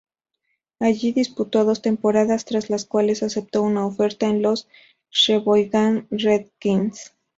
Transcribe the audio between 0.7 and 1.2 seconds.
Allí